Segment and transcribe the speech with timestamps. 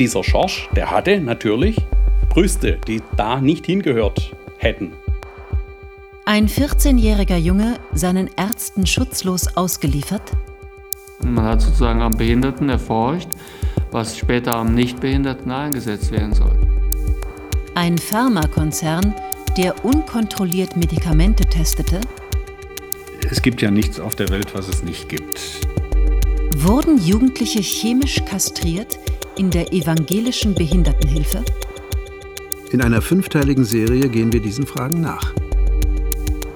[0.00, 1.76] dieser Schorsch, der hatte natürlich
[2.30, 4.92] Brüste, die da nicht hingehört hätten.
[6.24, 10.22] Ein 14-jähriger Junge seinen Ärzten schutzlos ausgeliefert?
[11.22, 13.28] Man hat sozusagen am Behinderten erforscht,
[13.90, 16.56] was später am Nichtbehinderten eingesetzt werden soll.
[17.74, 19.14] Ein Pharmakonzern,
[19.58, 22.00] der unkontrolliert Medikamente testete?
[23.30, 25.40] Es gibt ja nichts auf der Welt, was es nicht gibt.
[26.56, 28.98] Wurden Jugendliche chemisch kastriert
[29.40, 31.42] in der evangelischen Behindertenhilfe?
[32.72, 35.32] In einer fünfteiligen Serie gehen wir diesen Fragen nach.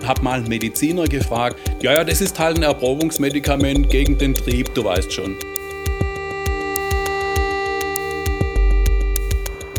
[0.07, 4.75] Hab mal einen Mediziner gefragt, ja, ja, das ist halt ein Erprobungsmedikament gegen den Trieb,
[4.75, 5.35] du weißt schon.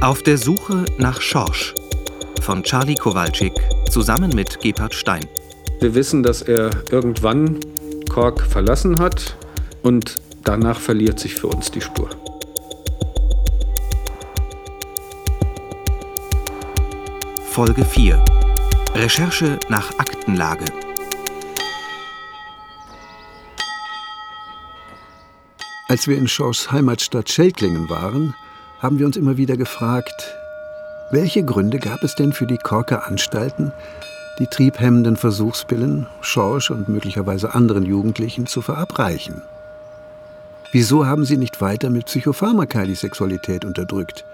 [0.02, 1.76] Auf der Suche nach Schorsch
[2.42, 3.54] von Charlie Kowalczyk
[3.92, 5.28] zusammen mit Gebhard Stein.
[5.80, 7.60] Wir wissen, dass er irgendwann
[8.10, 9.38] Kork verlassen hat
[9.84, 12.10] und danach verliert sich für uns die Spur.
[17.56, 18.22] Folge 4
[18.96, 20.66] Recherche nach Aktenlage.
[25.88, 28.36] Als wir in Schorschs Heimatstadt Schelklingen waren,
[28.80, 30.36] haben wir uns immer wieder gefragt,
[31.12, 33.72] welche Gründe gab es denn für die Korker Anstalten,
[34.38, 39.42] die triebhemmenden Versuchspillen Schorsch und möglicherweise anderen Jugendlichen zu verabreichen?
[40.74, 44.26] Wieso haben sie nicht weiter mit Psychopharmaka die Sexualität unterdrückt,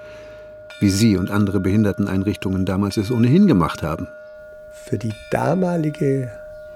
[0.82, 4.08] wie Sie und andere Behinderteneinrichtungen damals es ohnehin gemacht haben?
[4.86, 6.32] Für die damalige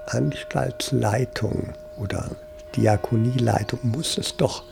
[0.06, 2.30] Anstaltsleitung oder
[2.76, 4.62] Diakonieleitung muss es doch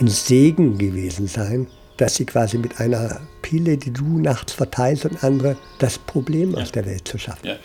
[0.00, 5.22] ein Segen gewesen sein, dass sie quasi mit einer Pille, die du nachts verteilst und
[5.22, 6.62] andere, das Problem ja.
[6.62, 7.46] aus der Welt zu schaffen.
[7.46, 7.56] Ja.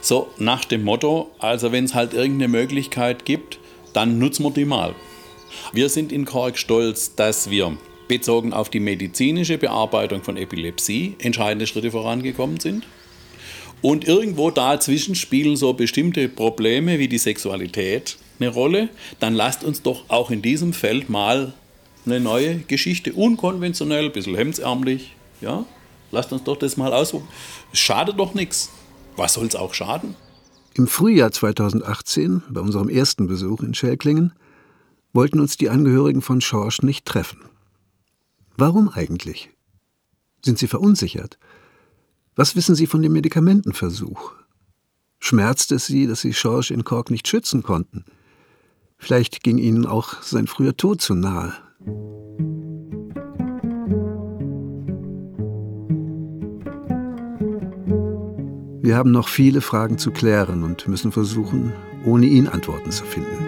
[0.00, 3.58] So nach dem Motto, also wenn es halt irgendeine Möglichkeit gibt,
[3.92, 4.94] dann nutzen wir die mal.
[5.72, 7.76] Wir sind in Kork stolz, dass wir
[8.08, 12.86] bezogen auf die medizinische Bearbeitung von Epilepsie entscheidende Schritte vorangekommen sind.
[13.82, 18.88] Und irgendwo dazwischen spielen so bestimmte Probleme wie die Sexualität eine Rolle.
[19.20, 21.52] Dann lasst uns doch auch in diesem Feld mal
[22.04, 25.14] eine neue Geschichte, unkonventionell, ein bisschen hemdsärmlich.
[25.40, 25.66] Ja?
[26.12, 27.30] Lasst uns doch das mal ausprobieren.
[27.72, 28.70] Es schadet doch nichts.
[29.16, 30.14] Was soll es auch schaden?
[30.74, 34.32] Im Frühjahr 2018, bei unserem ersten Besuch in Schelklingen,
[35.12, 37.38] wollten uns die Angehörigen von Schorsch nicht treffen.
[38.58, 39.50] Warum eigentlich?
[40.42, 41.38] Sind Sie verunsichert?
[42.34, 44.32] Was wissen Sie von dem Medikamentenversuch?
[45.18, 48.06] Schmerzt es Sie, dass Sie Schorsch in Kork nicht schützen konnten?
[48.96, 51.52] Vielleicht ging Ihnen auch sein früher Tod zu nahe.
[58.82, 61.74] Wir haben noch viele Fragen zu klären und müssen versuchen,
[62.06, 63.44] ohne ihn Antworten zu finden.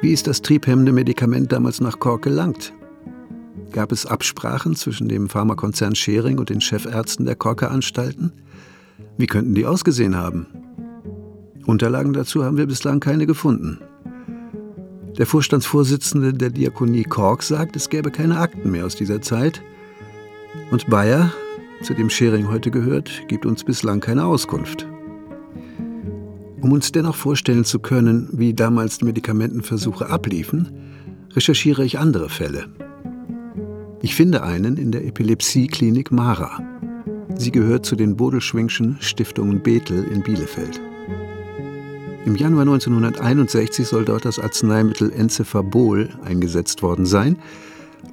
[0.00, 2.72] Wie ist das triebhemmende Medikament damals nach Kork gelangt?
[3.72, 8.32] Gab es Absprachen zwischen dem Pharmakonzern Schering und den Chefärzten der Korker Anstalten?
[9.16, 10.46] Wie könnten die ausgesehen haben?
[11.66, 13.78] Unterlagen dazu haben wir bislang keine gefunden.
[15.18, 19.62] Der Vorstandsvorsitzende der Diakonie Kork sagt, es gäbe keine Akten mehr aus dieser Zeit.
[20.70, 21.32] Und Bayer,
[21.82, 24.86] zu dem Schering heute gehört, gibt uns bislang keine Auskunft.
[26.60, 30.70] Um uns dennoch vorstellen zu können, wie damals Medikamentenversuche abliefen,
[31.34, 32.66] recherchiere ich andere Fälle.
[34.02, 36.62] Ich finde einen in der Epilepsieklinik Mara.
[37.36, 40.80] Sie gehört zu den Bodelschwingschen Stiftungen Bethel in Bielefeld.
[42.24, 47.36] Im Januar 1961 soll dort das Arzneimittel Enzephabol eingesetzt worden sein,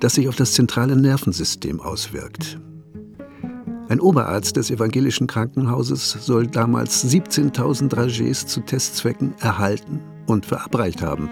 [0.02, 2.60] das sich auf das zentrale Nervensystem auswirkt.
[3.88, 11.30] Ein Oberarzt des evangelischen Krankenhauses soll damals 17.000 Dragees zu Testzwecken erhalten und verabreicht haben.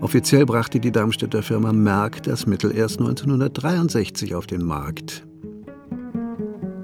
[0.00, 5.26] Offiziell brachte die Darmstädter Firma Merck das Mittel erst 1963 auf den Markt.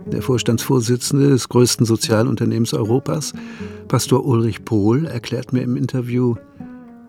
[0.07, 3.33] Der Vorstandsvorsitzende des größten Sozialunternehmens Europas,
[3.89, 6.37] Pastor Ulrich Pohl, erklärt mir im Interview,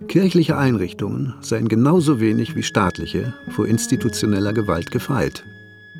[0.08, 5.44] kirchliche Einrichtungen seien genauso wenig wie staatliche vor institutioneller Gewalt gefeit.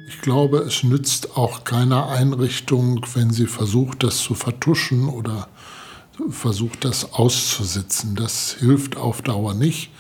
[0.08, 5.48] Ich glaube, es nützt auch keiner Einrichtung, wenn sie versucht, das zu vertuschen oder
[6.30, 8.16] versucht, das auszusitzen.
[8.16, 9.92] Das hilft auf Dauer nicht.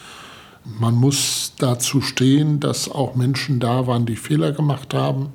[0.63, 5.33] Man muss dazu stehen, dass auch Menschen da waren, die Fehler gemacht haben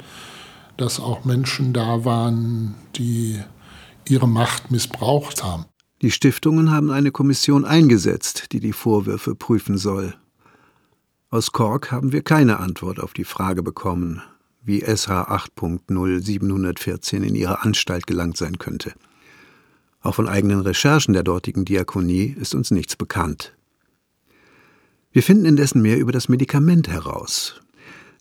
[0.79, 3.43] dass auch Menschen da waren, die
[4.09, 5.67] ihre Macht missbraucht haben.
[6.01, 10.15] Die Stiftungen haben eine Kommission eingesetzt, die die Vorwürfe prüfen soll.
[11.31, 14.23] Aus Kork haben wir keine Antwort auf die Frage bekommen,
[14.63, 18.95] wie SH 8.0714 in ihre Anstalt gelangt sein könnte.
[20.01, 23.55] Auch von eigenen Recherchen der dortigen Diakonie ist uns nichts bekannt.
[25.11, 27.61] Wir finden indessen mehr über das Medikament heraus.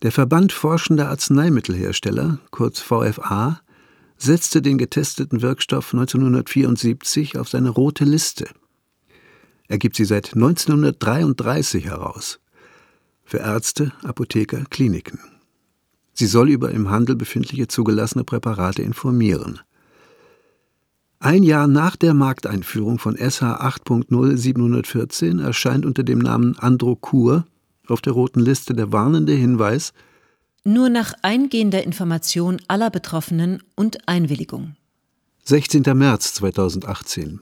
[0.01, 3.61] Der Verband Forschender Arzneimittelhersteller, kurz VFA,
[4.17, 8.47] setzte den getesteten Wirkstoff 1974 auf seine rote Liste.
[9.67, 12.39] Er gibt sie seit 1933 heraus.
[13.25, 15.19] Für Ärzte, Apotheker, Kliniken.
[16.13, 19.59] Sie soll über im Handel befindliche zugelassene Präparate informieren.
[21.19, 27.45] Ein Jahr nach der Markteinführung von SH 8.0714 erscheint unter dem Namen Androcur
[27.87, 29.93] auf der roten Liste der warnende Hinweis
[30.63, 34.75] Nur nach eingehender Information aller Betroffenen und Einwilligung.
[35.45, 35.81] 16.
[35.95, 37.39] März 2018.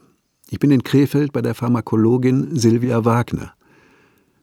[0.48, 3.52] Ich bin in Krefeld bei der Pharmakologin Silvia Wagner.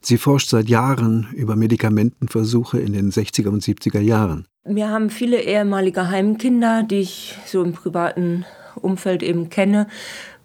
[0.04, 4.46] Sie forscht seit Jahren über Medikamentenversuche in den 60er und 70er Jahren.
[4.64, 9.88] Wir haben viele ehemalige Heimkinder, die ich so im privaten Umfeld eben kenne,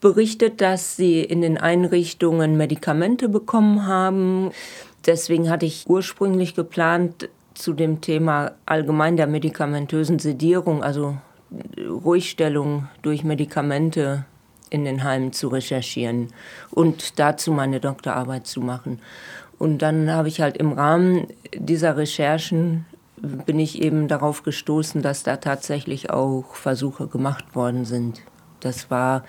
[0.00, 4.50] berichtet, dass sie in den Einrichtungen Medikamente bekommen haben.
[5.06, 7.28] Deswegen hatte ich ursprünglich geplant,
[7.58, 11.16] zu dem Thema allgemein der medikamentösen Sedierung, also
[11.76, 14.24] Ruhigstellung durch Medikamente
[14.70, 16.28] in den Heimen zu recherchieren
[16.70, 19.00] und dazu meine Doktorarbeit zu machen.
[19.58, 22.86] Und dann habe ich halt im Rahmen dieser Recherchen
[23.46, 28.22] bin ich eben darauf gestoßen, dass da tatsächlich auch Versuche gemacht worden sind.
[28.60, 29.24] Das war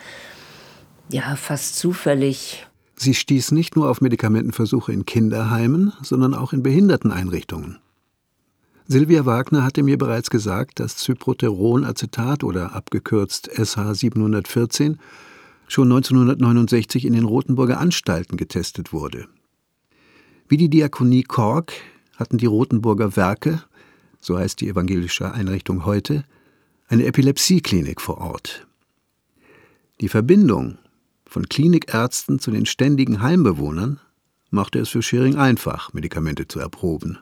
[1.11, 2.67] ja fast zufällig.
[2.95, 7.79] Sie stieß nicht nur auf Medikamentenversuche in Kinderheimen, sondern auch in Behinderteneinrichtungen.
[8.87, 14.97] Silvia Wagner hatte mir bereits gesagt, dass Cyproteronacetat oder abgekürzt SH 714
[15.67, 19.27] schon 1969 in den Rotenburger Anstalten getestet wurde.
[20.47, 21.73] Wie die Diakonie Kork
[22.19, 23.63] hatten die Rotenburger Werke,
[24.19, 26.25] so heißt die evangelische Einrichtung heute,
[26.89, 28.67] eine Epilepsieklinik vor Ort.
[30.01, 30.77] Die Verbindung
[31.25, 33.99] von Klinikärzten zu den ständigen Heimbewohnern
[34.49, 37.19] machte es für Schering einfach, Medikamente zu erproben.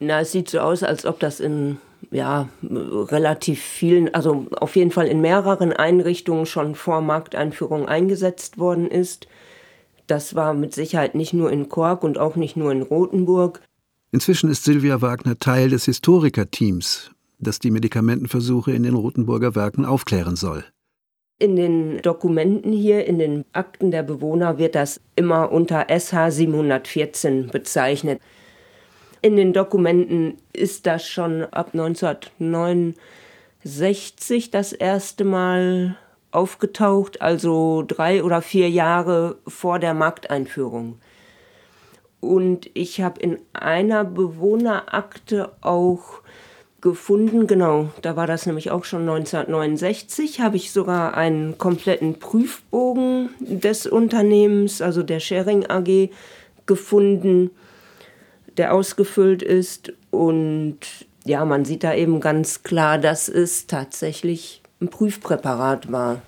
[0.00, 1.78] Na, es sieht so aus, als ob das in
[2.10, 8.88] ja, relativ vielen, also auf jeden Fall in mehreren Einrichtungen schon vor Markteinführung eingesetzt worden
[8.88, 9.26] ist.
[10.06, 13.62] Das war mit Sicherheit nicht nur in Kork und auch nicht nur in Rothenburg.
[14.14, 20.36] Inzwischen ist Silvia Wagner Teil des Historikerteams, das die Medikamentenversuche in den Rotenburger Werken aufklären
[20.36, 20.64] soll.
[21.40, 27.48] In den Dokumenten hier, in den Akten der Bewohner, wird das immer unter SH 714
[27.48, 28.20] bezeichnet.
[29.20, 35.98] In den Dokumenten ist das schon ab 1969 das erste Mal
[36.30, 41.00] aufgetaucht, also drei oder vier Jahre vor der Markteinführung.
[42.24, 46.22] Und ich habe in einer Bewohnerakte auch
[46.80, 53.30] gefunden, genau, da war das nämlich auch schon 1969, habe ich sogar einen kompletten Prüfbogen
[53.40, 56.10] des Unternehmens, also der Sharing AG,
[56.66, 57.50] gefunden,
[58.56, 59.92] der ausgefüllt ist.
[60.10, 60.78] Und
[61.24, 66.22] ja, man sieht da eben ganz klar, dass es tatsächlich ein Prüfpräparat war.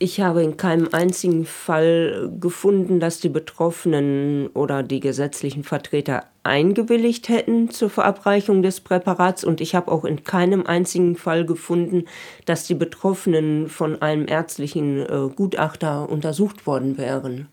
[0.00, 7.28] Ich habe in keinem einzigen Fall gefunden, dass die Betroffenen oder die gesetzlichen Vertreter eingewilligt
[7.28, 12.04] hätten zur Verabreichung des Präparats und ich habe auch in keinem einzigen Fall gefunden,
[12.44, 17.48] dass die Betroffenen von einem ärztlichen äh, Gutachter untersucht worden wären.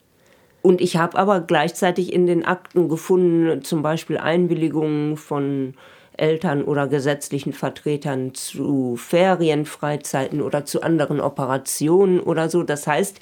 [0.61, 5.73] Und ich habe aber gleichzeitig in den Akten gefunden, zum Beispiel Einwilligungen von
[6.17, 12.63] Eltern oder gesetzlichen Vertretern zu Ferienfreizeiten oder zu anderen Operationen oder so.
[12.63, 13.19] Das heißt,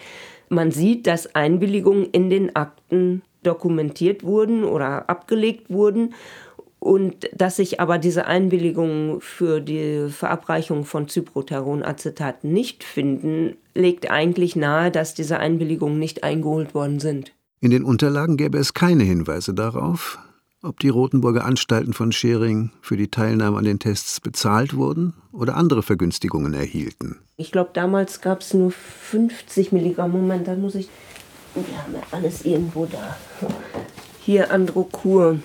[0.49, 6.13] man sieht, dass Einwilligungen in den Akten dokumentiert wurden oder abgelegt wurden
[6.79, 14.55] und dass sich aber diese Einwilligungen für die Verabreichung von Cyproteronacetat nicht finden, legt eigentlich
[14.55, 17.33] nahe, dass diese Einwilligungen nicht eingeholt worden sind.
[17.61, 20.19] In den Unterlagen gäbe es keine Hinweise darauf,
[20.63, 25.55] ob die Rotenburger Anstalten von Schering für die Teilnahme an den Tests bezahlt wurden oder
[25.55, 27.19] andere Vergünstigungen erhielten.
[27.37, 30.11] Ich glaube, damals gab es nur 50 Milligramm.
[30.11, 30.87] Moment, da muss ich.
[31.53, 33.17] Wir haben ja alles irgendwo da.
[34.21, 35.39] Hier Androkur.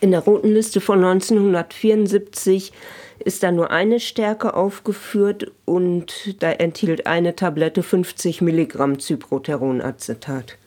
[0.00, 2.72] In der roten Liste von 1974
[3.18, 10.58] ist da nur eine Stärke aufgeführt und da enthielt eine Tablette 50 Milligramm Cyproteronacetat.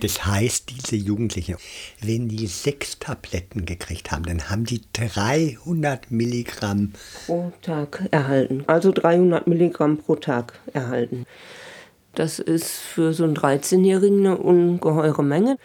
[0.00, 1.56] Das heißt, diese Jugendlichen,
[2.00, 6.92] wenn die sechs Tabletten gekriegt haben, dann haben die 300 Milligramm
[7.26, 8.64] pro Tag erhalten.
[8.66, 11.26] Also 300 Milligramm pro Tag erhalten.
[12.14, 15.56] Das ist für so einen 13-Jährigen eine ungeheure Menge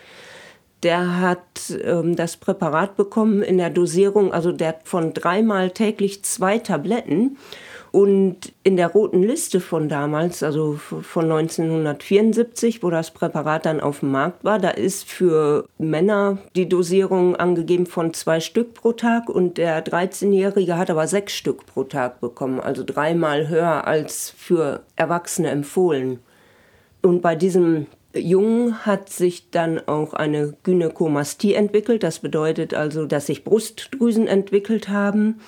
[0.83, 6.59] der hat ähm, das Präparat bekommen in der Dosierung, also der von dreimal täglich zwei
[6.59, 7.37] Tabletten.
[7.93, 13.99] Und in der roten Liste von damals, also von 1974, wo das Präparat dann auf
[13.99, 19.29] dem Markt war, da ist für Männer die Dosierung angegeben von zwei Stück pro Tag
[19.29, 24.81] und der 13-Jährige hat aber sechs Stück pro Tag bekommen, also dreimal höher als für
[24.95, 26.17] Erwachsene empfohlen.
[27.03, 27.85] Und bei diesem
[28.15, 32.01] Jungen hat sich dann auch eine Gynäkomastie entwickelt.
[32.01, 35.41] Das bedeutet also, dass sich Brustdrüsen entwickelt haben.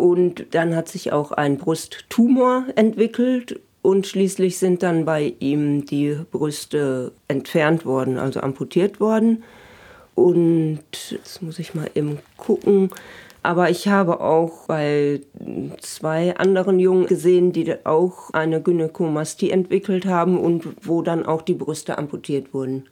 [0.00, 6.16] Und dann hat sich auch ein Brusttumor entwickelt und schließlich sind dann bei ihm die
[6.30, 9.44] Brüste entfernt worden, also amputiert worden.
[10.14, 10.80] Und
[11.10, 12.90] jetzt muss ich mal eben gucken.
[13.42, 15.20] Aber ich habe auch bei
[15.80, 21.54] zwei anderen Jungen gesehen, die auch eine Gynäkomastie entwickelt haben und wo dann auch die
[21.54, 22.86] Brüste amputiert wurden.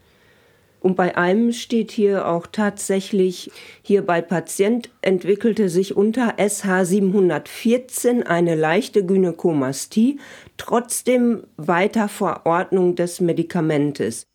[0.80, 3.50] Und bei einem steht hier auch tatsächlich,
[3.82, 10.20] hier bei Patient entwickelte sich unter SH 714 eine leichte Gynäkomastie,
[10.56, 14.26] trotzdem weiter Verordnung des Medikamentes.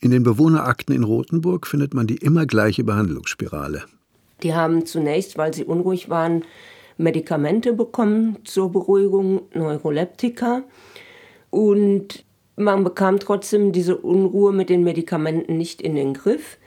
[0.00, 3.84] In den Bewohnerakten in Rothenburg findet man die immer gleiche Behandlungsspirale.
[4.42, 6.44] Die haben zunächst, weil sie unruhig waren,
[6.96, 10.64] Medikamente bekommen zur Beruhigung, Neuroleptika.
[11.50, 12.24] Und
[12.58, 16.58] man bekam trotzdem diese Unruhe mit den Medikamenten nicht in den Griff,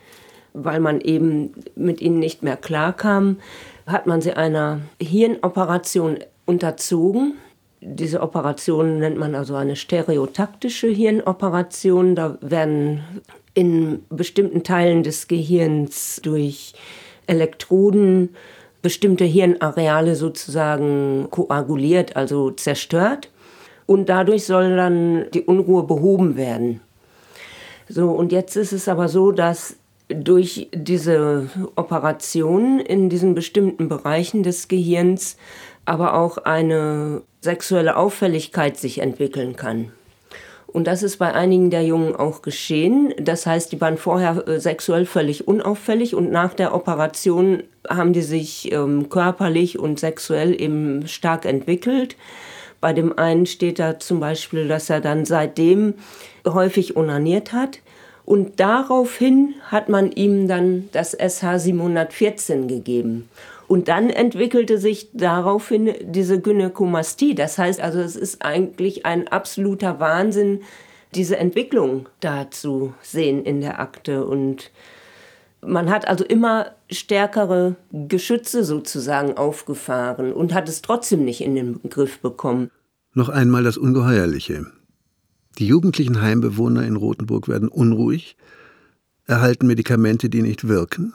[0.53, 3.38] weil man eben mit ihnen nicht mehr klarkam.
[3.86, 7.36] Hat man sie einer Hirnoperation unterzogen.
[7.81, 12.15] Diese Operation nennt man also eine stereotaktische Hirnoperation.
[12.15, 13.03] Da werden
[13.53, 16.74] in bestimmten Teilen des Gehirns durch
[17.27, 18.29] Elektroden
[18.81, 23.31] bestimmte Hirnareale sozusagen koaguliert, also zerstört
[23.86, 26.82] und dadurch soll dann die Unruhe behoben werden.
[27.90, 29.76] So, und jetzt ist es aber so, dass
[30.08, 35.38] durch diese Operation in diesen bestimmten Bereichen des Gehirns
[35.86, 39.92] aber auch eine sexuelle Auffälligkeit sich entwickeln kann.
[40.68, 43.14] Und das ist bei einigen der Jungen auch geschehen.
[43.20, 48.22] Das heißt, die waren vorher äh, sexuell völlig unauffällig und nach der Operation haben die
[48.22, 52.16] sich ähm, körperlich und sexuell eben stark entwickelt.
[52.82, 55.94] Bei dem einen steht da zum Beispiel, dass er dann seitdem
[56.46, 57.80] häufig onaniert hat.
[58.26, 63.30] Und daraufhin hat man ihm dann das SH 714 gegeben.
[63.68, 67.36] Und dann entwickelte sich daraufhin diese Gynäkomastie.
[67.36, 70.62] Das heißt also, es ist eigentlich ein absoluter Wahnsinn,
[71.16, 74.26] diese Entwicklung da zu sehen in der Akte.
[74.26, 74.72] Und
[75.65, 81.80] man hat also immer stärkere Geschütze sozusagen aufgefahren und hat es trotzdem nicht in den
[81.89, 82.72] Griff bekommen.
[83.13, 84.65] Noch einmal das Ungeheuerliche.
[85.60, 88.38] Die jugendlichen Heimbewohner in Rothenburg werden unruhig,
[89.25, 91.13] erhalten Medikamente, die nicht wirken,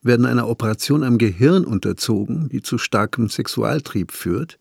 [0.00, 4.58] werden einer Operation am Gehirn unterzogen, die zu starkem Sexualtrieb führt,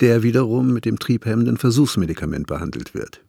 [0.00, 3.20] der wiederum mit dem triebhemmenden Versuchsmedikament behandelt wird.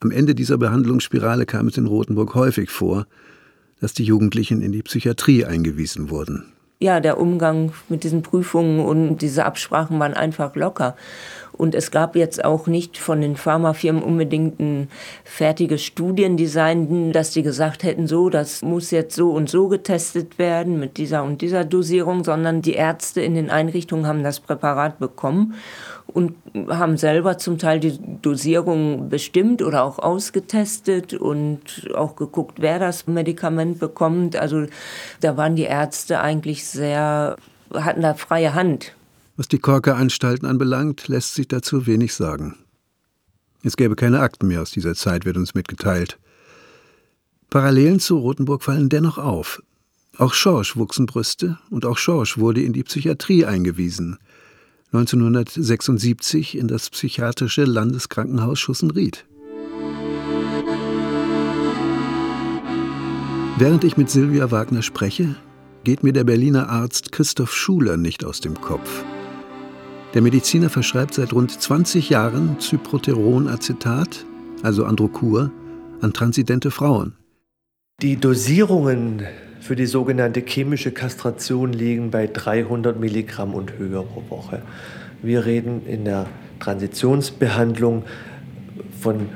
[0.00, 3.06] Am Ende dieser Behandlungsspirale kam es in Rothenburg häufig vor,
[3.80, 6.52] dass die Jugendlichen in die Psychiatrie eingewiesen wurden.
[6.78, 10.94] Ja, der Umgang mit diesen Prüfungen und diese Absprachen waren einfach locker.
[11.52, 14.88] Und es gab jetzt auch nicht von den Pharmafirmen unbedingt ein
[15.24, 20.78] fertiges Studiendesign, dass die gesagt hätten, so, das muss jetzt so und so getestet werden
[20.78, 25.54] mit dieser und dieser Dosierung, sondern die Ärzte in den Einrichtungen haben das Präparat bekommen
[26.06, 26.34] und
[26.68, 33.06] haben selber zum Teil die Dosierung bestimmt oder auch ausgetestet und auch geguckt, wer das
[33.06, 34.36] Medikament bekommt.
[34.36, 34.66] Also
[35.20, 37.36] da waren die Ärzte eigentlich sehr,
[37.74, 38.94] hatten da freie Hand.
[39.36, 42.56] Was die Korker-Anstalten anbelangt, lässt sich dazu wenig sagen.
[43.62, 46.18] Es gäbe keine Akten mehr aus dieser Zeit, wird uns mitgeteilt.
[47.50, 49.62] Parallelen zu Rothenburg fallen dennoch auf.
[50.18, 54.18] Auch Schorsch wuchsen Brüste und auch Schorsch wurde in die Psychiatrie eingewiesen.
[54.92, 59.26] 1976 in das psychiatrische Landeskrankenhaus Schussenried.
[63.58, 65.36] Während ich mit Silvia Wagner spreche,
[65.82, 69.04] geht mir der Berliner Arzt Christoph Schuler nicht aus dem Kopf.
[70.14, 74.24] Der Mediziner verschreibt seit rund 20 Jahren Cyproteronacetat,
[74.62, 75.50] also Androkur,
[76.00, 77.15] an transidente Frauen.
[78.02, 79.22] Die Dosierungen
[79.58, 84.60] für die sogenannte chemische Kastration liegen bei 300 Milligramm und höher pro Woche.
[85.22, 86.26] Wir reden in der
[86.60, 88.04] Transitionsbehandlung
[89.00, 89.30] von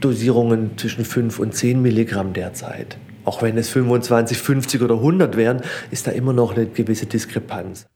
[0.00, 2.98] Dosierungen zwischen 5 und 10 Milligramm derzeit.
[3.24, 5.60] Auch wenn es 25, 50 oder 100 wären,
[5.92, 7.86] ist da immer noch eine gewisse Diskrepanz.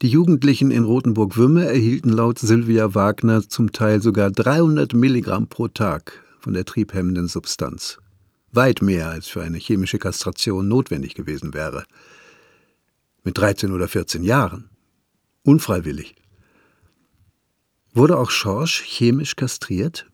[0.00, 6.24] Die Jugendlichen in Rothenburg-Wümme erhielten laut Sylvia Wagner zum Teil sogar 300 Milligramm pro Tag
[6.40, 7.98] von der triebhemmenden Substanz.
[8.52, 11.84] Weit mehr als für eine chemische Kastration notwendig gewesen wäre.
[13.24, 14.68] Mit 13 oder 14 Jahren.
[15.42, 16.14] Unfreiwillig.
[17.94, 20.06] Wurde auch Schorsch chemisch kastriert?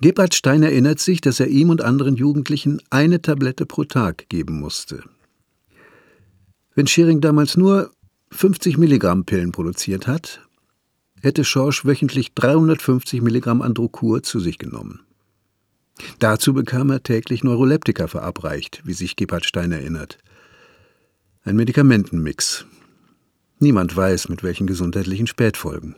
[0.00, 4.60] Gebhard Stein erinnert sich, dass er ihm und anderen Jugendlichen eine Tablette pro Tag geben
[4.60, 5.02] musste.
[6.74, 7.90] Wenn Schering damals nur
[8.32, 10.40] 50 Milligramm Pillen produziert hat,
[11.22, 15.00] hätte Schorsch wöchentlich 350 Milligramm Androkur zu sich genommen.
[16.18, 20.18] Dazu bekam er täglich Neuroleptika verabreicht, wie sich Gebhard Stein erinnert.
[21.44, 22.66] Ein Medikamentenmix.
[23.58, 25.96] Niemand weiß, mit welchen gesundheitlichen Spätfolgen.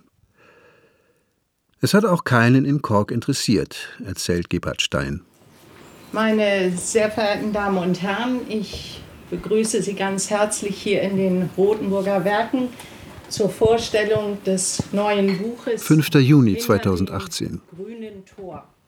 [1.81, 5.23] Es hat auch keinen in Kork interessiert, erzählt Gebhard Stein.
[6.12, 9.00] Meine sehr verehrten Damen und Herren, ich
[9.31, 12.69] begrüße Sie ganz herzlich hier in den Rotenburger Werken
[13.29, 16.15] zur Vorstellung des neuen Buches 5.
[16.15, 17.61] Juni 2018.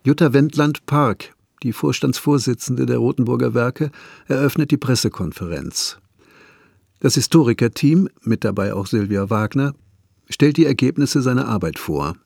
[0.04, 3.90] Jutta Wendland Park, die Vorstandsvorsitzende der Rotenburger Werke,
[4.28, 5.98] eröffnet die Pressekonferenz.
[7.00, 9.74] Das Historikerteam, mit dabei auch Silvia Wagner,
[10.30, 12.16] stellt die Ergebnisse seiner Arbeit vor.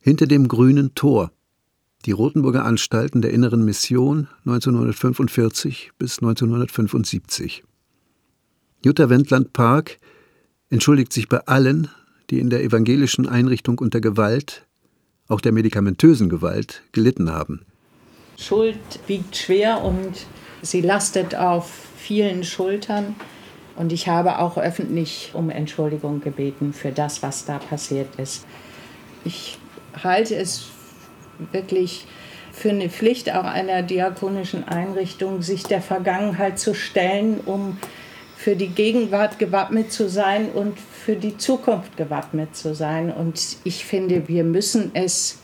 [0.00, 1.30] Hinter dem grünen Tor.
[2.06, 7.62] Die Rotenburger Anstalten der Inneren Mission 1945 bis 1975.
[8.84, 9.98] Jutta Wendland Park
[10.70, 11.88] entschuldigt sich bei allen,
[12.30, 14.66] die in der evangelischen Einrichtung unter Gewalt,
[15.30, 17.64] auch der medikamentösen Gewalt, gelitten haben.
[18.36, 20.26] Schuld wiegt schwer und
[20.62, 23.14] sie lastet auf vielen Schultern.
[23.76, 28.44] Und ich habe auch öffentlich um Entschuldigung gebeten für das, was da passiert ist.
[29.24, 29.58] Ich
[30.02, 30.66] halte es
[31.52, 32.06] wirklich
[32.52, 37.78] für eine Pflicht auch einer diakonischen Einrichtung, sich der Vergangenheit zu stellen, um
[38.42, 43.12] für die Gegenwart gewappnet zu sein und für die Zukunft gewappnet zu sein.
[43.12, 45.40] Und ich finde, wir müssen es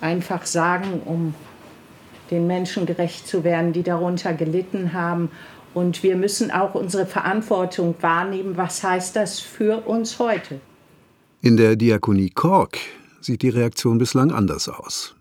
[0.00, 1.32] einfach sagen, um
[2.32, 5.30] den Menschen gerecht zu werden, die darunter gelitten haben.
[5.74, 8.56] Und wir müssen auch unsere Verantwortung wahrnehmen.
[8.56, 10.58] Was heißt das für uns heute?
[11.40, 12.78] In der Diakonie Kork
[13.20, 15.14] sieht die Reaktion bislang anders aus.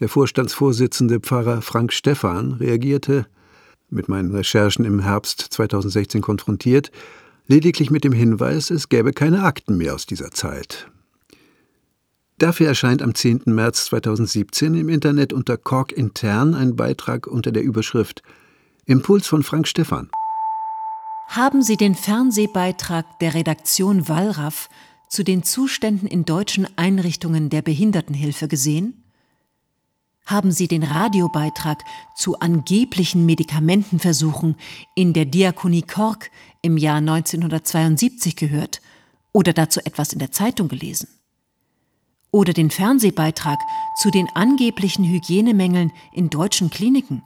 [0.00, 3.26] Der Vorstandsvorsitzende Pfarrer Frank Stephan reagierte,
[3.90, 6.90] mit meinen Recherchen im Herbst 2016 konfrontiert,
[7.46, 10.90] lediglich mit dem Hinweis, es gäbe keine Akten mehr aus dieser Zeit.
[12.38, 13.42] Dafür erscheint am 10.
[13.46, 18.22] März 2017 im Internet unter Kork intern ein Beitrag unter der Überschrift
[18.86, 20.08] Impuls von Frank Stephan.
[21.28, 24.68] Haben Sie den Fernsehbeitrag der Redaktion Wallraff
[25.08, 28.97] zu den Zuständen in deutschen Einrichtungen der Behindertenhilfe gesehen?
[30.28, 31.82] Haben Sie den Radiobeitrag
[32.14, 34.56] zu angeblichen Medikamentenversuchen
[34.94, 38.82] in der Diakonie Kork im Jahr 1972 gehört
[39.32, 41.08] oder dazu etwas in der Zeitung gelesen?
[42.30, 43.58] Oder den Fernsehbeitrag
[44.02, 47.22] zu den angeblichen Hygienemängeln in deutschen Kliniken?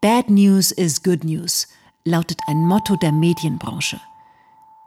[0.00, 1.68] Bad News is Good News
[2.04, 4.00] lautet ein Motto der Medienbranche.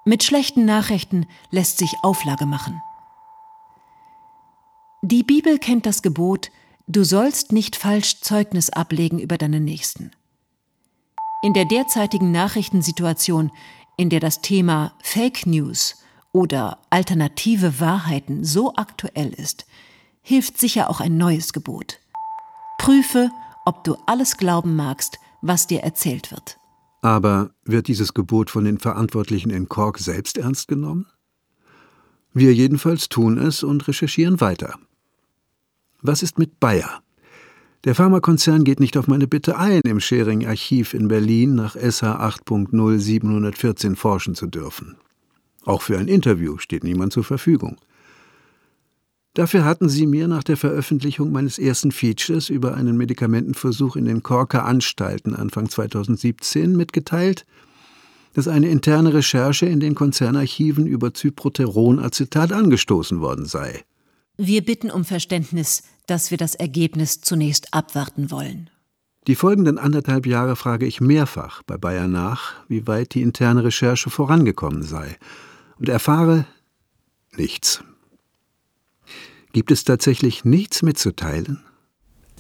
[0.06, 2.82] Mit schlechten Nachrichten lässt sich Auflage machen.
[5.04, 6.50] Die Bibel kennt das Gebot,
[6.90, 10.12] du sollst nicht falsch Zeugnis ablegen über deinen Nächsten.
[11.42, 13.52] In der derzeitigen Nachrichtensituation,
[13.96, 15.96] in der das Thema Fake News
[16.34, 19.66] oder alternative Wahrheiten so aktuell ist,
[20.22, 22.00] hilft sicher auch ein neues Gebot.
[22.78, 23.30] Prüfe,
[23.66, 26.58] ob du alles glauben magst, was dir erzählt wird.
[27.02, 31.06] Aber wird dieses Gebot von den Verantwortlichen in Kork selbst ernst genommen?
[32.34, 34.78] Wir jedenfalls tun es und recherchieren weiter.
[36.02, 37.02] Was ist mit Bayer?
[37.84, 43.96] Der Pharmakonzern geht nicht auf meine Bitte ein, im Schering-Archiv in Berlin nach SH 8.0714
[43.96, 44.96] forschen zu dürfen.
[45.66, 47.78] Auch für ein Interview steht niemand zur Verfügung.
[49.34, 54.24] Dafür hatten sie mir nach der Veröffentlichung meines ersten Features über einen Medikamentenversuch in den
[54.24, 57.46] Korker Anstalten Anfang 2017 mitgeteilt,
[58.34, 63.84] dass eine interne Recherche in den Konzernarchiven über Cyproteronacetat angestoßen worden sei.
[64.42, 68.70] Wir bitten um Verständnis, dass wir das Ergebnis zunächst abwarten wollen.
[69.28, 74.10] Die folgenden anderthalb Jahre frage ich mehrfach bei Bayer nach, wie weit die interne Recherche
[74.10, 75.18] vorangekommen sei,
[75.78, 76.46] und erfahre
[77.36, 77.84] nichts.
[79.52, 81.62] Gibt es tatsächlich nichts mitzuteilen?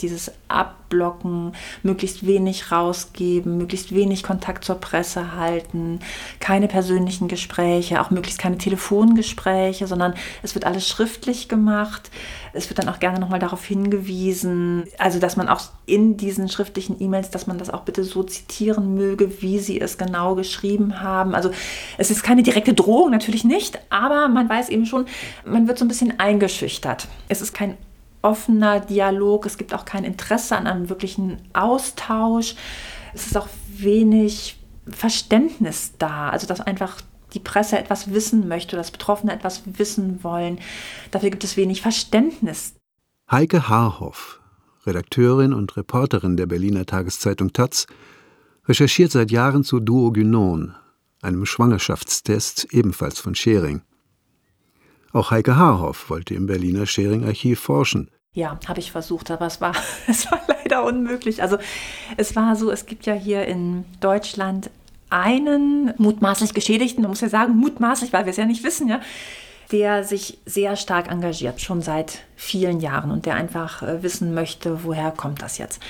[0.01, 5.99] Dieses Abblocken, möglichst wenig rausgeben, möglichst wenig Kontakt zur Presse halten,
[6.39, 12.09] keine persönlichen Gespräche, auch möglichst keine Telefongespräche, sondern es wird alles schriftlich gemacht.
[12.53, 17.01] Es wird dann auch gerne nochmal darauf hingewiesen, also dass man auch in diesen schriftlichen
[17.01, 21.35] E-Mails, dass man das auch bitte so zitieren möge, wie sie es genau geschrieben haben.
[21.35, 21.51] Also
[21.97, 25.05] es ist keine direkte Drohung, natürlich nicht, aber man weiß eben schon,
[25.45, 27.07] man wird so ein bisschen eingeschüchtert.
[27.27, 27.77] Es ist kein
[28.21, 32.55] offener Dialog, es gibt auch kein Interesse an einem wirklichen Austausch.
[33.13, 37.01] Es ist auch wenig Verständnis da, also dass einfach
[37.34, 40.60] die Presse etwas wissen möchte, dass Betroffene etwas wissen wollen.
[41.12, 42.75] Dafür gibt es wenig Verständnis.
[43.29, 44.39] Heike Haarhoff,
[44.86, 47.86] Redakteurin und Reporterin der Berliner Tageszeitung Taz,
[48.67, 50.75] recherchiert seit Jahren zu Duogynon,
[51.21, 53.84] einem Schwangerschaftstest ebenfalls von Schering.
[55.12, 58.12] Auch Heike Haarhoff wollte im Berliner Schering-Archiv forschen.
[58.34, 59.74] Ja, habe ich versucht, aber es war,
[60.08, 61.41] es war leider unmöglich.
[61.41, 61.58] Also
[62.17, 64.69] es war so, es gibt ja hier in Deutschland
[65.10, 69.02] einen mutmaßlich Geschädigten, man muss ja sagen, mutmaßlich, weil wir es ja nicht wissen, ja,
[69.72, 74.84] der sich sehr stark engagiert, schon seit vielen Jahren und der einfach äh, wissen möchte,
[74.84, 75.82] woher kommt das jetzt.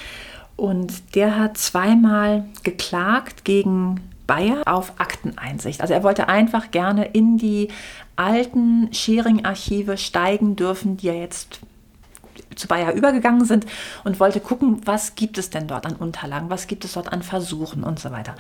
[0.56, 5.82] Und der hat zweimal geklagt gegen Bayer auf Akteneinsicht.
[5.82, 7.70] Also er wollte einfach gerne in die
[8.16, 11.62] alten Schering-Archive steigen dürfen, die ja jetzt
[12.56, 13.66] zu Bayer übergegangen sind
[14.04, 17.24] und wollte gucken, was gibt es denn dort an Unterlagen, was gibt es dort an
[17.24, 18.36] Versuchen und so weiter.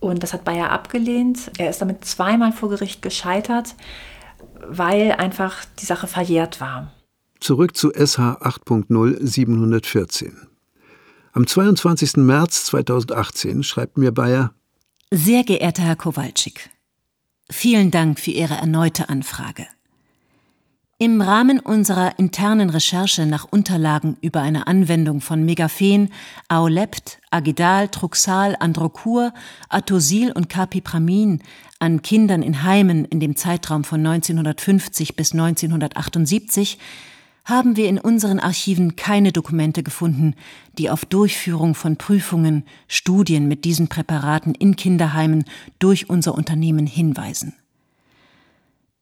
[0.00, 1.52] Und das hat Bayer abgelehnt.
[1.56, 3.76] Er ist damit zweimal vor Gericht gescheitert,
[4.66, 6.90] weil einfach die Sache verjährt war.
[7.38, 10.48] Zurück zu SH 8.0 714.
[11.32, 12.16] Am 22.
[12.16, 14.52] März 2018 schreibt mir Bayer
[15.14, 16.70] Sehr geehrter Herr Kowalczyk,
[17.50, 19.66] vielen Dank für Ihre erneute Anfrage.
[20.96, 26.08] Im Rahmen unserer internen Recherche nach Unterlagen über eine Anwendung von Megaphen,
[26.48, 29.34] Aolept, Agidal, Truxal, Androcur,
[29.68, 31.42] Atosil und Capipramin
[31.78, 36.78] an Kindern in Heimen in dem Zeitraum von 1950 bis 1978
[37.44, 40.34] haben wir in unseren Archiven keine Dokumente gefunden,
[40.78, 45.44] die auf Durchführung von Prüfungen, Studien mit diesen Präparaten in Kinderheimen
[45.78, 47.54] durch unser Unternehmen hinweisen.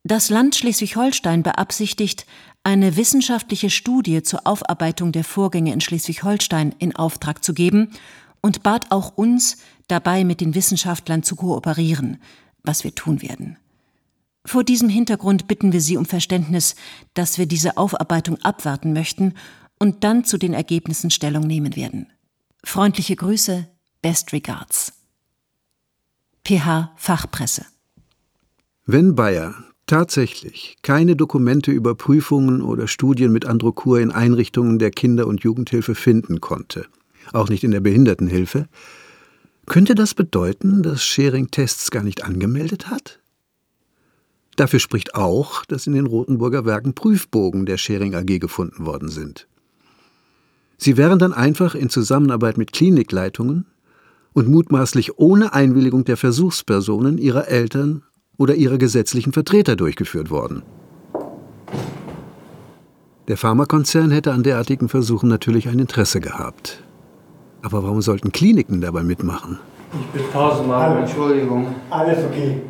[0.02, 2.24] Das Land Schleswig-Holstein beabsichtigt,
[2.64, 7.90] eine wissenschaftliche Studie zur Aufarbeitung der Vorgänge in Schleswig-Holstein in Auftrag zu geben
[8.40, 12.18] und bat auch uns, dabei mit den Wissenschaftlern zu kooperieren,
[12.62, 13.58] was wir tun werden.
[14.46, 16.74] Vor diesem Hintergrund bitten wir Sie um Verständnis,
[17.14, 19.34] dass wir diese Aufarbeitung abwarten möchten
[19.78, 22.06] und dann zu den Ergebnissen Stellung nehmen werden.
[22.64, 23.68] Freundliche Grüße,
[24.02, 24.92] Best Regards.
[26.46, 27.66] PH Fachpresse.
[28.86, 29.54] Wenn Bayer
[29.86, 35.94] tatsächlich keine Dokumente über Prüfungen oder Studien mit Androkur in Einrichtungen der Kinder- und Jugendhilfe
[35.94, 36.86] finden konnte,
[37.32, 38.68] auch nicht in der Behindertenhilfe,
[39.66, 43.19] könnte das bedeuten, dass Schering Tests gar nicht angemeldet hat?
[44.60, 49.48] Dafür spricht auch, dass in den Rotenburger Werken Prüfbogen der Schering AG gefunden worden sind.
[50.76, 53.64] Sie wären dann einfach in Zusammenarbeit mit Klinikleitungen
[54.34, 58.02] und mutmaßlich ohne Einwilligung der Versuchspersonen ihrer Eltern
[58.36, 60.62] oder ihrer gesetzlichen Vertreter durchgeführt worden.
[63.28, 66.84] Der Pharmakonzern hätte an derartigen Versuchen natürlich ein Interesse gehabt.
[67.62, 69.58] Aber warum sollten Kliniken dabei mitmachen?
[69.92, 71.74] Ich bin tausendmal, Entschuldigung.
[71.90, 72.60] Alles okay.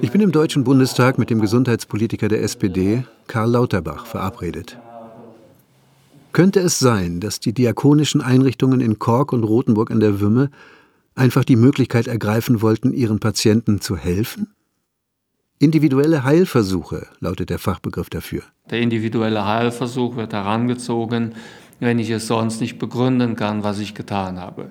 [0.00, 4.78] Ich bin im Deutschen Bundestag mit dem Gesundheitspolitiker der SPD, Karl Lauterbach, verabredet.
[6.32, 10.50] Könnte es sein, dass die diakonischen Einrichtungen in Kork und Rothenburg an der Wümme
[11.14, 14.48] einfach die Möglichkeit ergreifen wollten, ihren Patienten zu helfen?
[15.58, 18.42] Individuelle Heilversuche lautet der Fachbegriff dafür.
[18.70, 21.34] Der individuelle Heilversuch wird herangezogen,
[21.80, 24.70] wenn ich es sonst nicht begründen kann, was ich getan habe.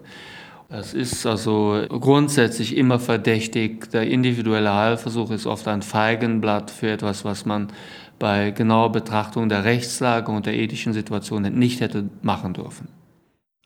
[0.69, 3.91] Es ist also grundsätzlich immer verdächtig.
[3.91, 7.67] Der individuelle Heilversuch ist oft ein Feigenblatt für etwas, was man
[8.19, 12.88] bei genauer Betrachtung der Rechtslage und der ethischen Situation nicht hätte machen dürfen.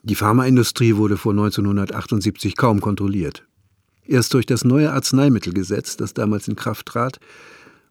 [0.03, 3.45] Die Pharmaindustrie wurde vor 1978 kaum kontrolliert.
[4.05, 7.19] Erst durch das neue Arzneimittelgesetz, das damals in Kraft trat,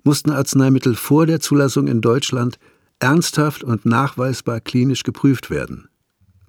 [0.02, 2.58] mussten Arzneimittel vor der Zulassung in Deutschland
[3.00, 5.88] ernsthaft und nachweisbar klinisch geprüft werden,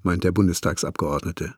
[0.03, 1.55] meint der Bundestagsabgeordnete.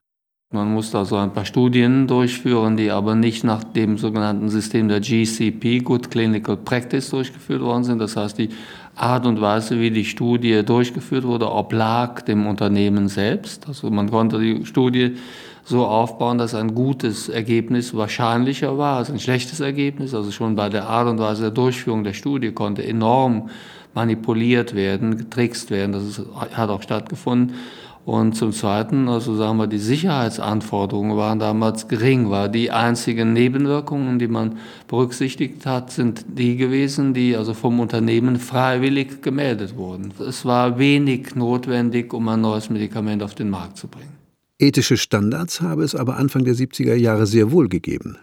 [0.52, 5.00] Man musste also ein paar Studien durchführen, die aber nicht nach dem sogenannten System der
[5.00, 8.00] GCP, Good Clinical Practice, durchgeführt worden sind.
[8.00, 8.50] Das heißt, die
[8.96, 13.68] Art und Weise, wie die Studie durchgeführt wurde, oblag dem Unternehmen selbst.
[13.68, 15.18] Also man konnte die Studie
[15.66, 20.16] so aufbauen, dass ein gutes Ergebnis wahrscheinlicher war als ein schlechtes Ergebnis.
[20.16, 23.52] Also schon bei der Art und Weise der Durchführung der Studie konnte enorm
[23.94, 25.92] manipuliert werden, getrickst werden.
[25.92, 26.22] Das ist,
[26.54, 27.54] hat auch stattgefunden.
[28.10, 34.18] Und zum Zweiten, also sagen wir, die Sicherheitsanforderungen waren damals gering, weil die einzigen Nebenwirkungen,
[34.18, 40.12] die man berücksichtigt hat, sind die gewesen, die also vom Unternehmen freiwillig gemeldet wurden.
[40.28, 44.18] Es war wenig notwendig, um ein neues Medikament auf den Markt zu bringen.
[44.58, 48.18] Ethische Standards habe es aber Anfang der 70er Jahre sehr wohl gegeben.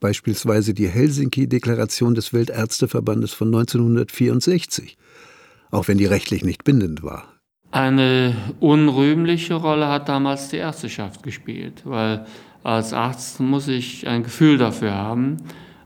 [0.00, 4.96] Beispielsweise die Helsinki-Deklaration des Weltärzteverbandes von 1964,
[5.70, 7.35] auch wenn die rechtlich nicht bindend war.
[7.76, 12.24] Eine unrühmliche Rolle hat damals die Ärzteschaft gespielt, weil
[12.62, 15.36] als Arzt muss ich ein Gefühl dafür haben,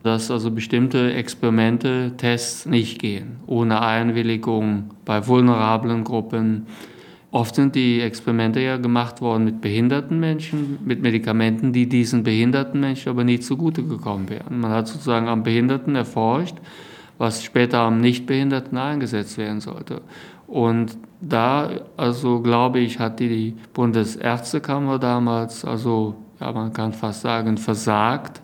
[0.04, 6.68] dass also bestimmte Experimente, Tests nicht gehen, ohne Einwilligung bei vulnerablen Gruppen.
[7.32, 12.78] Oft sind die Experimente ja gemacht worden mit behinderten Menschen, mit Medikamenten, die diesen behinderten
[12.78, 14.60] Menschen aber nicht zugute gekommen wären.
[14.60, 16.54] Man hat sozusagen am Behinderten erforscht,
[17.18, 20.02] was später am Nichtbehinderten eingesetzt werden sollte.
[20.46, 27.58] Und da, also glaube ich, hat die Bundesärztekammer damals, also ja, man kann fast sagen,
[27.58, 28.40] versagt,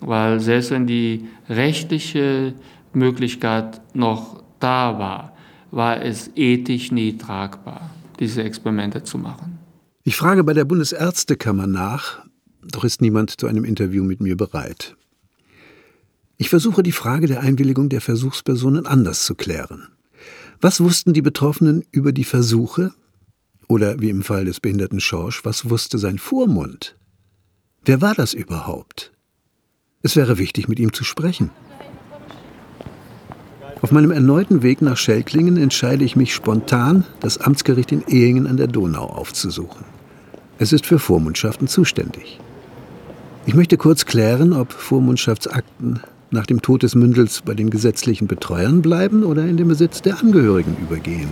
[0.00, 2.54] weil selbst wenn die rechtliche
[2.92, 5.36] Möglichkeit noch da war,
[5.70, 9.58] war es ethisch nie tragbar, diese Experimente zu machen.
[10.04, 12.20] Ich frage bei der Bundesärztekammer nach,
[12.62, 14.96] doch ist niemand zu einem Interview mit mir bereit.
[16.36, 19.88] Ich versuche die Frage der Einwilligung der Versuchspersonen anders zu klären.
[20.64, 22.94] Was wussten die Betroffenen über die Versuche?
[23.66, 26.96] Oder wie im Fall des behinderten Schorsch, was wusste sein Vormund?
[27.84, 29.10] Wer war das überhaupt?
[30.02, 31.50] Es wäre wichtig, mit ihm zu sprechen.
[33.80, 38.56] Auf meinem erneuten Weg nach Schelklingen entscheide ich mich spontan, das Amtsgericht in Ehingen an
[38.56, 39.84] der Donau aufzusuchen.
[40.58, 42.38] Es ist für Vormundschaften zuständig.
[43.46, 48.80] Ich möchte kurz klären, ob Vormundschaftsakten nach dem Tod des Mündels bei den gesetzlichen Betreuern
[48.82, 51.28] bleiben oder in den Besitz der Angehörigen übergehen.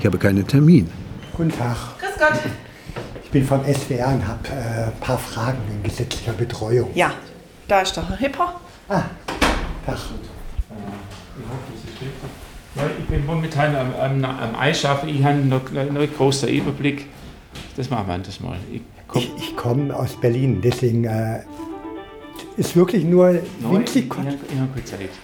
[0.00, 0.88] Ich habe keinen Termin.
[1.36, 1.76] Guten Tag.
[2.00, 2.40] Grüß Gott.
[3.22, 6.90] Ich bin vom SWR und habe äh, ein paar Fragen wegen gesetzlicher Betreuung.
[6.94, 7.12] Ja,
[7.68, 8.58] da ist doch ein Hipper.
[8.88, 9.02] Ah,
[9.84, 9.98] Tag.
[12.74, 17.06] Ja, ich bin momentan am, am, am Einschaffen, ich habe noch, noch einen großen Überblick.
[17.76, 18.56] Das machen wir anders mal.
[18.72, 21.40] Ich komme komm aus Berlin, deswegen äh,
[22.58, 24.26] ist wirklich nur winzig kurz.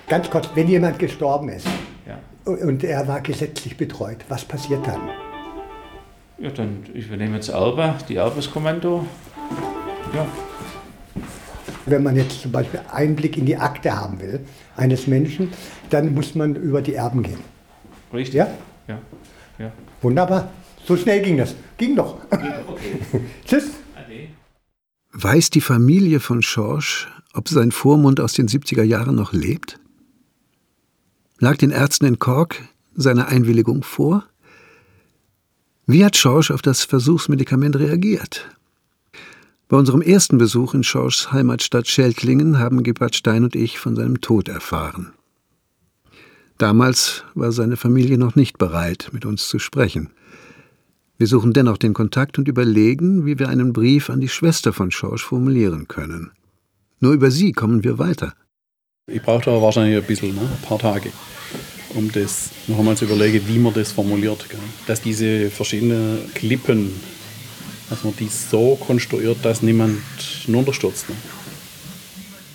[0.08, 1.66] Ganz kurz, wenn jemand gestorben ist
[2.06, 2.18] ja.
[2.44, 5.00] und er war gesetzlich betreut, was passiert dann?
[6.38, 9.04] Ja, dann übernehmen wir das Erbe, die Erbeskommando.
[10.14, 10.26] Ja.
[11.86, 14.40] Wenn man jetzt zum Beispiel Einblick in die Akte haben will
[14.76, 15.52] eines Menschen,
[15.90, 17.40] dann muss man über die Erben gehen.
[18.12, 18.34] Richtig?
[18.34, 18.48] Ja?
[18.88, 18.98] Ja.
[19.58, 19.72] ja.
[20.00, 20.50] Wunderbar.
[20.86, 21.54] So schnell ging das.
[21.76, 22.18] Ging doch.
[22.30, 23.00] Okay.
[23.44, 23.70] Tschüss.
[23.96, 24.28] Ade.
[25.12, 29.78] Weiß die Familie von Schorsch, ob sein Vormund aus den 70er Jahren noch lebt?
[31.38, 32.62] Lag den Ärzten in Kork
[32.94, 34.24] seine Einwilligung vor?
[35.86, 38.48] Wie hat Schorsch auf das Versuchsmedikament reagiert?
[39.68, 44.20] Bei unserem ersten Besuch in Schorschs Heimatstadt Schelklingen haben Gebhard Stein und ich von seinem
[44.20, 45.12] Tod erfahren.
[46.58, 50.10] Damals war seine Familie noch nicht bereit, mit uns zu sprechen.
[51.18, 54.90] Wir suchen dennoch den Kontakt und überlegen, wie wir einen Brief an die Schwester von
[54.90, 56.30] Schorsch formulieren können.
[57.04, 58.32] Nur über sie kommen wir weiter.
[59.06, 60.40] Ich brauche da wahrscheinlich ein bisschen, ne?
[60.40, 61.12] ein paar Tage,
[61.90, 64.48] um das noch einmal zu überlegen, wie man das formuliert.
[64.48, 64.58] Gell?
[64.86, 66.98] Dass diese verschiedenen Klippen,
[67.90, 70.00] dass man die so konstruiert, dass niemand
[70.48, 71.10] runterstürzt.
[71.10, 71.16] Ne?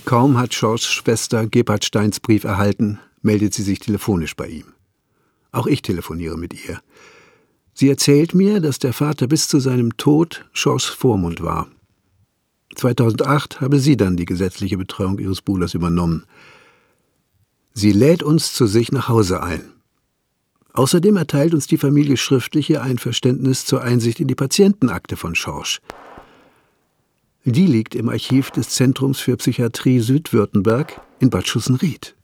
[0.06, 4.74] Kaum hat Schorschs Schwester Gebhard Steins Brief erhalten, meldet sie sich telefonisch bei ihm.
[5.52, 6.80] Auch ich telefoniere mit ihr.
[7.76, 11.68] Sie erzählt mir, dass der Vater bis zu seinem Tod Schorschs Vormund war.
[12.80, 16.26] 2008 habe sie dann die gesetzliche Betreuung ihres Bruders übernommen.
[17.74, 19.74] Sie lädt uns zu sich nach Hause ein.
[20.74, 25.82] Außerdem erteilt uns die Familie schriftliche Einverständnis zur Einsicht in die Patientenakte von Schorsch.
[27.44, 32.16] Die liegt im Archiv des Zentrums für Psychiatrie Südwürttemberg in Bad Schussenried.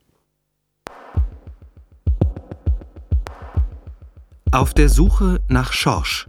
[4.52, 6.28] Auf der Suche nach Schorsch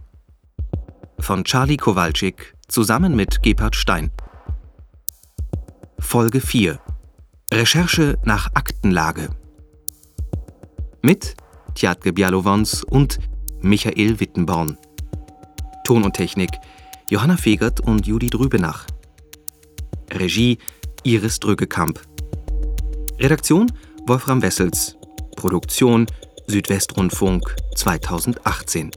[1.18, 4.10] von Charlie Kowalczyk zusammen mit Gebhard Stein.
[5.98, 6.78] Folge 4
[7.52, 9.30] Recherche nach Aktenlage
[11.02, 11.34] mit
[11.74, 13.18] Tjatke Bialowons und
[13.60, 14.76] Michael Wittenborn.
[15.84, 16.50] Ton und Technik
[17.10, 18.86] Johanna Fegert und Judith Rübenach.
[20.12, 20.58] Regie
[21.04, 22.00] Iris Drüggekamp.
[23.18, 23.72] Redaktion
[24.06, 24.96] Wolfram Wessels.
[25.36, 26.06] Produktion
[26.46, 28.90] Südwestrundfunk 2018